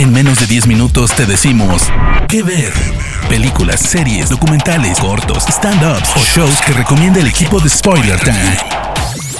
[0.00, 1.92] En menos de 10 minutos te decimos
[2.26, 2.72] qué ver.
[3.28, 8.56] Películas, series, documentales, cortos, stand-ups o shows que recomienda el equipo de Spoiler Time.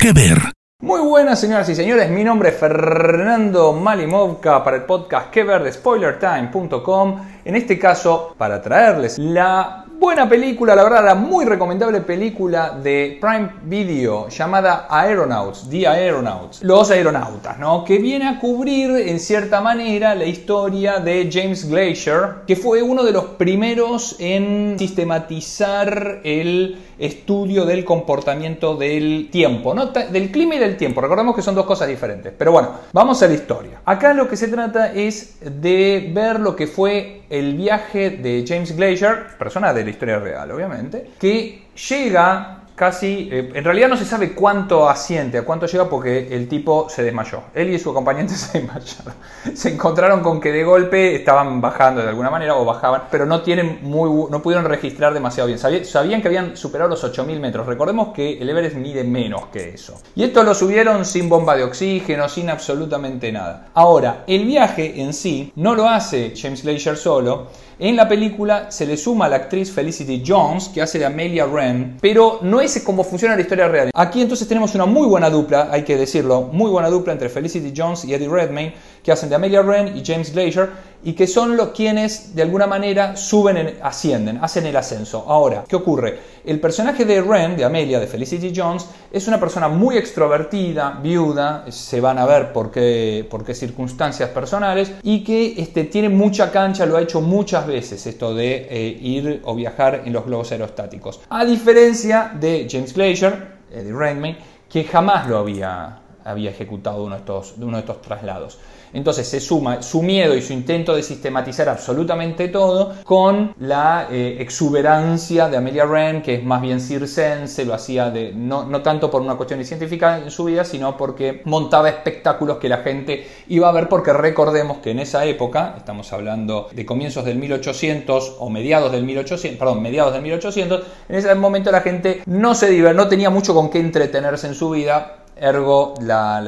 [0.00, 0.38] ¿Qué ver?
[0.80, 5.62] Muy buenas señoras y señores, mi nombre es Fernando Malimovka para el podcast que ver
[5.62, 7.20] de spoilertime.com.
[7.44, 13.18] En este caso, para traerles la buena película, la verdad, la muy recomendable película de
[13.20, 17.84] Prime Video llamada Aeronauts, The Aeronauts, los aeronautas, ¿no?
[17.84, 23.04] Que viene a cubrir en cierta manera la historia de James Glacier, que fue uno
[23.04, 29.86] de los primeros en sistematizar el estudio del comportamiento del tiempo, ¿no?
[29.86, 31.00] del clima y del tiempo.
[31.00, 32.32] Recordemos que son dos cosas diferentes.
[32.36, 33.80] Pero bueno, vamos a la historia.
[33.84, 38.76] Acá lo que se trata es de ver lo que fue el viaje de James
[38.76, 44.04] Glacier, persona de la historia real, obviamente, que llega casi, eh, en realidad no se
[44.04, 47.44] sabe cuánto asiente, a cuánto llega porque el tipo se desmayó.
[47.54, 49.14] Él y su acompañante se desmayaron.
[49.54, 53.40] Se encontraron con que de golpe estaban bajando de alguna manera o bajaban, pero no
[53.40, 55.58] tienen muy, no pudieron registrar demasiado bien.
[55.58, 57.66] Sabían que habían superado los 8000 metros.
[57.66, 60.00] Recordemos que el Everest mide menos que eso.
[60.14, 63.68] Y esto lo subieron sin bomba de oxígeno, sin absolutamente nada.
[63.74, 68.86] Ahora, el viaje en sí no lo hace James Glacier solo en la película se
[68.86, 73.04] le suma la actriz Felicity Jones, que hace de Amelia Wren, pero no es como
[73.04, 73.90] funciona la historia real.
[73.94, 77.74] Aquí entonces tenemos una muy buena dupla, hay que decirlo, muy buena dupla entre Felicity
[77.76, 80.70] Jones y Eddie Redmayne, que hacen de Amelia Wren y James Glacier,
[81.04, 85.24] y que son los quienes de alguna manera suben, ascienden, hacen el ascenso.
[85.26, 86.18] Ahora, ¿qué ocurre?
[86.44, 91.64] El personaje de Wren, de Amelia, de Felicity Jones, es una persona muy extrovertida, viuda,
[91.70, 96.50] se van a ver por qué, por qué circunstancias personales, y que este, tiene mucha
[96.50, 100.52] cancha, lo ha hecho muchas veces esto de eh, ir o viajar en los globos
[100.52, 101.20] aerostáticos.
[101.28, 107.20] A diferencia de James Glacier, Eddie Redmayne, que jamás lo había, había ejecutado uno de
[107.20, 108.58] estos, uno de estos traslados.
[108.92, 114.36] Entonces se suma su miedo y su intento de sistematizar absolutamente todo con la eh,
[114.40, 119.10] exuberancia de Amelia Wren, que es más bien circense, lo hacía de, no, no tanto
[119.10, 123.68] por una cuestión científica en su vida, sino porque montaba espectáculos que la gente iba
[123.68, 128.50] a ver, porque recordemos que en esa época, estamos hablando de comienzos del 1800 o
[128.50, 133.08] mediados del 1800, perdón, mediados del 1800, en ese momento la gente no se no
[133.08, 136.38] tenía mucho con qué entretenerse en su vida, ergo la,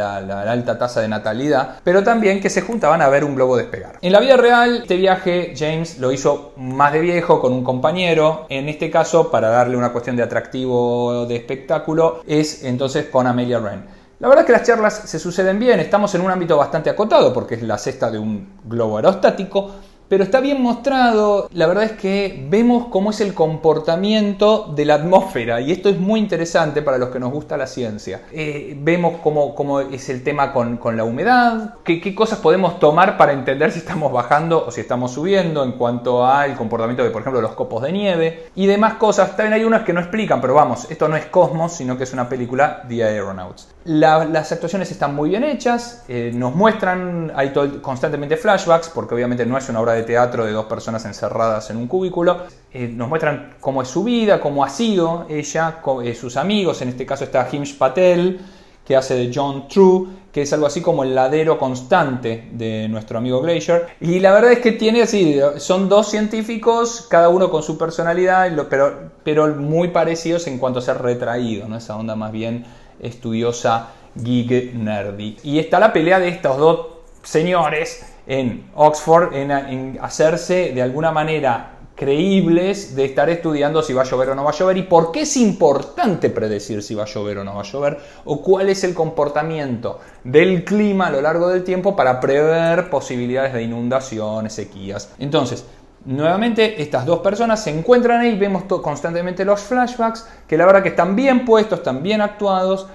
[0.50, 3.98] alta tasa de natalidad, pero también que se juntaban a ver un globo despegar.
[4.00, 8.46] En la vida real, este viaje James lo hizo más de viejo con un compañero,
[8.48, 13.58] en este caso, para darle una cuestión de atractivo de espectáculo, es entonces con Amelia
[13.58, 13.98] Wren.
[14.20, 17.32] La verdad es que las charlas se suceden bien, estamos en un ámbito bastante acotado
[17.32, 19.70] porque es la cesta de un globo aerostático,
[20.08, 21.48] pero está bien mostrado.
[21.52, 25.98] La verdad es que vemos cómo es el comportamiento de la atmósfera y esto es
[25.98, 28.22] muy interesante para los que nos gusta la ciencia.
[28.32, 33.32] Eh, vemos cómo, es el tema con, la humedad, qué, qué, cosas podemos tomar para
[33.32, 37.40] entender si estamos bajando o si estamos subiendo en cuanto al comportamiento de, por ejemplo,
[37.40, 39.36] los copos de nieve y demás cosas.
[39.36, 42.12] También hay unas que no explican, pero vamos, esto no es Cosmos, sino que es
[42.12, 43.68] una película de Aeronauts.
[43.88, 49.56] Las actuaciones están muy bien hechas, eh, nos muestran, hay constantemente flashbacks, porque obviamente no
[49.56, 52.42] es una obra de teatro de dos personas encerradas en un cubículo.
[52.70, 56.82] Eh, nos muestran cómo es su vida, cómo ha sido ella, eh, sus amigos.
[56.82, 58.38] En este caso está Himsh Patel,
[58.84, 63.16] que hace de John True, que es algo así como el ladero constante de nuestro
[63.16, 63.86] amigo Glacier.
[64.02, 68.52] Y la verdad es que tiene así, son dos científicos, cada uno con su personalidad,
[68.68, 71.78] pero, pero muy parecidos en cuanto a ser retraído, ¿no?
[71.78, 72.66] esa onda más bien
[73.00, 75.36] estudiosa, geek, nerdy.
[75.42, 76.86] Y está la pelea de estos dos
[77.22, 84.04] señores en Oxford en, hacerse de alguna manera creíbles de estar estudiando si va a
[84.04, 87.06] llover o no va a llover y por qué es importante predecir si va a
[87.06, 91.20] llover o no va a llover o cuál es el comportamiento del clima a lo
[91.20, 95.12] largo del tiempo para prever posibilidades de inundaciones, sequías.
[95.18, 95.64] Entonces,
[96.04, 100.90] nuevamente estas dos personas se encuentran ahí, vemos constantemente los flashbacks que la verdad que
[100.90, 102.86] están bien puestos, están bien actuados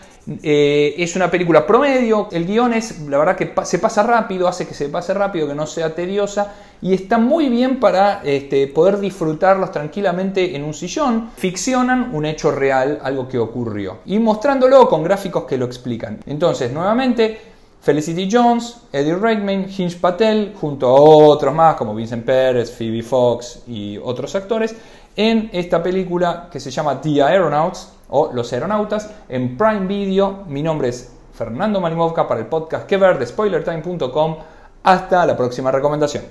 [0.41, 4.65] eh, es una película promedio, el guion es, la verdad que se pasa rápido, hace
[4.65, 8.99] que se pase rápido, que no sea tediosa y está muy bien para este, poder
[8.99, 11.31] disfrutarlos tranquilamente en un sillón.
[11.35, 16.19] Ficcionan un hecho real, algo que ocurrió y mostrándolo con gráficos que lo explican.
[16.25, 17.52] Entonces, nuevamente,
[17.83, 23.59] Felicity Jones, Eddie Redmayne, Hinch Patel, junto a otros más como Vincent Pérez, Phoebe Fox
[23.67, 24.73] y otros actores,
[25.17, 30.45] en esta película que se llama The Aeronauts o Los Aeronautas en Prime Video.
[30.47, 34.37] Mi nombre es Fernando Malimovka para el podcast que ver de spoilertime.com.
[34.83, 36.23] Hasta la próxima recomendación.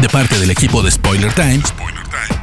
[0.00, 1.62] De parte del equipo de Spoiler Time,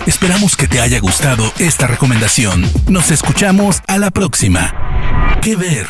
[0.05, 2.63] esperamos que te haya gustado esta recomendación.
[2.89, 5.39] Nos escuchamos a la próxima.
[5.41, 5.87] ¿Qué ver?